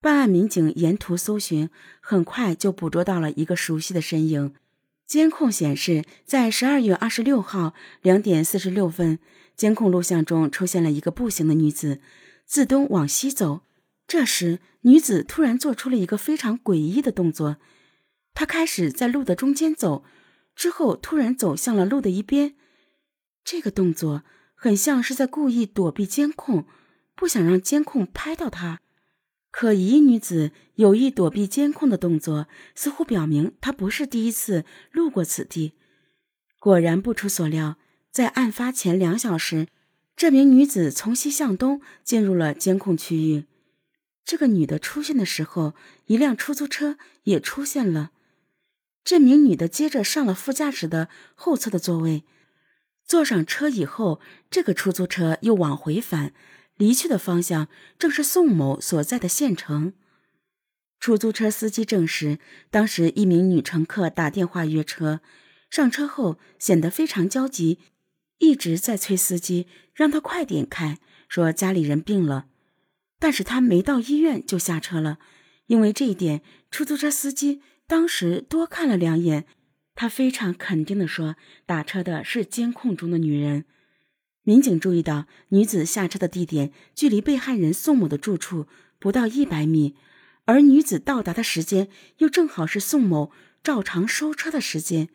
[0.00, 4.54] 办案民警沿途搜寻，很快就捕捉到了一个熟悉的身影。
[5.06, 9.18] 监控显示，在十二月二十六号两点四十六分，
[9.56, 12.00] 监控录像中出现了一个步行的女子，
[12.44, 13.62] 自东往西走。
[14.06, 17.56] 这时，女子突然做出了一个非常诡异的动作，
[18.34, 20.04] 她开始在路的中间走，
[20.54, 22.54] 之后突然走向了路的一边。
[23.42, 24.22] 这个动作
[24.54, 26.66] 很像是在故意躲避监控，
[27.16, 28.80] 不想让监控拍到她。
[29.50, 35.72] 可疑女子有意躲避监控的动作，似乎表明她不是第一次路过此地。
[36.58, 37.76] 果然不出所料，
[38.10, 39.68] 在案发前两小时，
[40.14, 43.44] 这名女子从西向东进入了监控区域。
[44.24, 45.74] 这个女的出现的时候，
[46.06, 48.10] 一辆出租车也出现了。
[49.02, 52.24] 这名女的接着上了副驾驶的后侧的座位，
[53.06, 54.20] 坐上车以后，
[54.50, 56.34] 这个出租车又往回返。
[56.78, 57.68] 离去的方向
[57.98, 59.92] 正是宋某所在的县城。
[60.98, 62.38] 出租车司机证实，
[62.70, 65.20] 当时一名女乘客打电话约车，
[65.70, 67.78] 上车后显得非常焦急，
[68.38, 72.46] 一直在催司机让他快点开，说家里人病了。
[73.20, 75.18] 但是他没到医院就下车了，
[75.66, 79.44] 因为这一点，出租车司机当时多看了两眼，
[79.94, 83.64] 他非常肯定的说，打车的是监控中的女人。
[84.48, 88.66] 民警注意到，女子下车的地点距离被害人宋某的住处
[88.98, 89.94] 不到一百米，
[90.46, 93.30] 而女子到达的时间又正好是宋某
[93.62, 95.10] 照常收车的时间。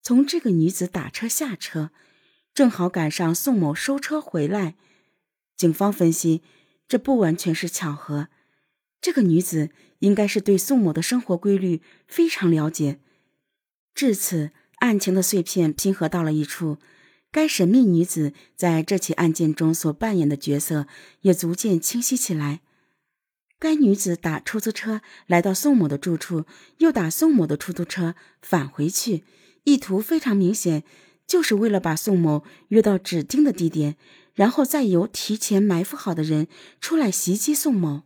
[0.00, 1.90] 从这个女子打车下车，
[2.54, 4.76] 正好赶上宋某收车回来。
[5.54, 6.40] 警方分析，
[6.88, 8.28] 这不完全是巧合，
[9.02, 13.00] 这个女子应该是对宋某的生活规律非常了解。
[13.94, 16.78] 至此，案情的碎片拼合到了一处。
[17.34, 20.86] 该神秘女子在这起案件中所扮演的角色
[21.22, 22.60] 也逐渐清晰起来。
[23.58, 26.44] 该女子打出租车来到宋某的住处，
[26.78, 29.24] 又打宋某的出租车返回去，
[29.64, 30.84] 意图非常明显，
[31.26, 33.96] 就是为了把宋某约到指定的地点，
[34.34, 36.46] 然后再由提前埋伏好的人
[36.80, 38.04] 出来袭击宋某。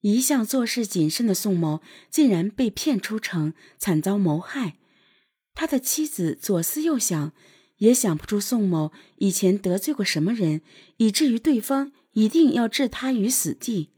[0.00, 4.74] 一向做事谨慎的宋某竟然被骗出城，惨遭谋害。
[5.54, 7.32] 他的妻子左思右想。
[7.80, 10.62] 也想不出宋某以前得罪过什么人，
[10.96, 13.90] 以至于对方一定要置他于死地。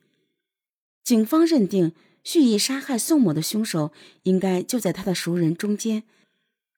[1.04, 1.92] 警方认定
[2.24, 6.04] 蓄意杀害宋某的凶手应该就在他的熟人中间。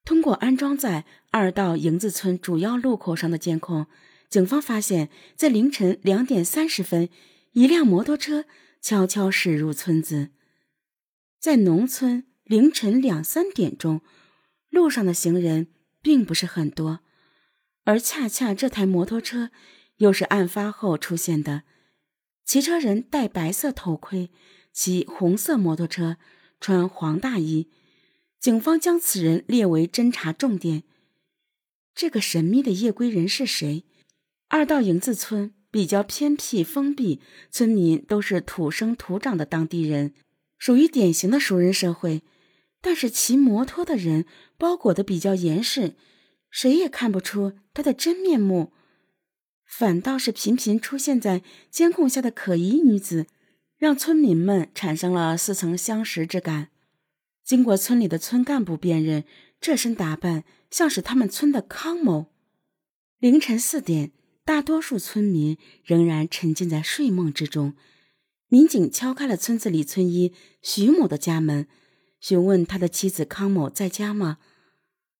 [0.04, 3.86] 通过安装在二道营子村主要路口上的监控，
[4.30, 7.08] 警方发现，在凌晨两点三十分，
[7.52, 8.46] 一辆摩托车
[8.80, 10.30] 悄悄驶入村子。
[11.38, 14.00] 在农村，凌晨两三点钟，
[14.70, 15.68] 路上的行人。
[16.04, 17.00] 并不是很多，
[17.84, 19.50] 而恰恰这台摩托车
[19.96, 21.62] 又是案发后出现的。
[22.44, 24.30] 骑车人戴白色头盔，
[24.70, 26.18] 骑红色摩托车，
[26.60, 27.70] 穿黄大衣。
[28.38, 30.82] 警方将此人列为侦查重点。
[31.94, 33.84] 这个神秘的夜归人是谁？
[34.48, 40.12] 二道营子村比较偏僻封闭，村民都是土生土长的当地人，
[40.58, 42.22] 属于典型的熟人社会。
[42.84, 44.26] 但是骑摩托的人
[44.58, 45.94] 包裹的比较严实，
[46.50, 48.74] 谁也看不出他的真面目，
[49.64, 53.26] 反倒是频频出现在监控下的可疑女子，
[53.78, 56.68] 让村民们产生了似曾相识之感。
[57.42, 59.24] 经过村里的村干部辨认，
[59.62, 62.26] 这身打扮像是他们村的康某。
[63.18, 64.12] 凌晨四点，
[64.44, 67.72] 大多数村民仍然沉浸在睡梦之中，
[68.48, 71.66] 民警敲开了村子里村医徐某的家门。
[72.24, 74.38] 询问他的妻子康某在家吗？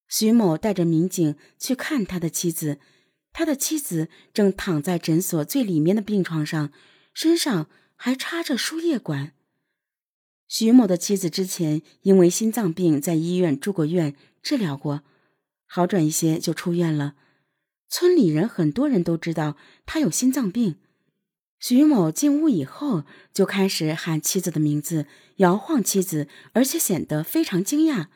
[0.09, 2.79] 徐某带着民警去看他的妻子，
[3.31, 6.73] 他的妻子正躺在诊所最里面的病床上，
[7.13, 9.35] 身上还插着输液管。
[10.49, 15.03] 徐某的妻子之前因为心脏病在医院住过院，治疗过，
[15.67, 17.17] 好转一些就出院了。
[17.91, 20.77] 村里人很多人都知道他有心脏病。
[21.59, 25.07] 徐某进屋以后，就开始喊妻子的名字，
[25.37, 28.09] 摇晃妻子，而且显得非常惊讶。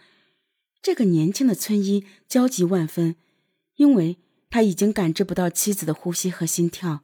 [0.83, 3.17] 这个年轻的村医焦急万分，
[3.77, 4.19] 因为
[4.51, 7.03] 他已经感知不到妻子的呼吸和心跳。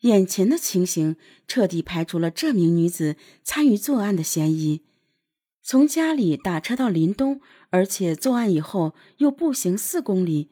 [0.00, 1.16] 眼前的情形
[1.46, 4.82] 彻底排除了这名女子参与作案的嫌疑。
[5.62, 7.40] 从家里打车到林东，
[7.70, 10.50] 而且作案以后又步行四公里，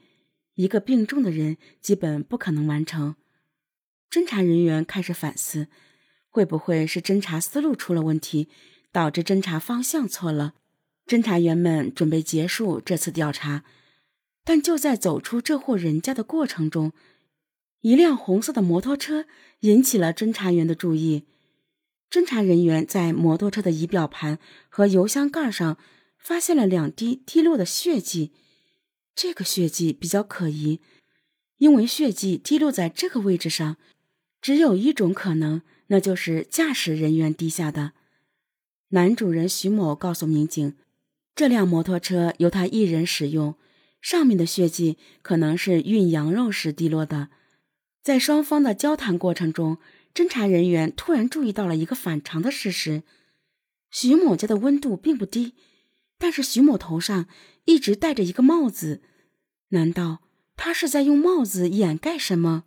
[0.57, 3.17] 一个病重的人基本不可能完成。
[4.11, 5.69] 侦查人员开始反思，
[6.31, 8.49] 会不会是侦查思路出了问题，
[8.93, 10.55] 导致侦查方向错了？
[11.07, 13.65] 侦查员们准备结束这次调查，
[14.45, 16.93] 但就在走出这户人家的过程中，
[17.83, 19.27] 一辆红色的摩托车
[19.61, 21.25] 引起了侦查员的注意。
[22.11, 24.39] 侦查人员在摩托车的仪表盘
[24.69, 25.77] 和油箱盖上
[26.19, 28.33] 发现了两滴滴落的血迹。
[29.15, 30.81] 这个血迹比较可疑，
[31.59, 33.77] 因为血迹滴落在这个位置上，
[34.41, 37.93] 只有一种可能，那就是驾驶人员滴下的。
[38.91, 40.77] 男主人徐某告诉民警，
[41.35, 43.57] 这辆摩托车由他一人使用，
[44.01, 47.29] 上面的血迹可能是运羊肉时滴落的。
[48.03, 49.79] 在双方的交谈过程中，
[50.15, 53.03] 侦查人员突然注意到了一个反常的事实：
[53.91, 55.55] 徐某家的温度并不低。
[56.19, 57.27] 但是徐某头上
[57.67, 59.03] 一直戴着一个帽子，
[59.71, 60.23] 难道
[60.57, 62.65] 他是在用帽子掩盖什么？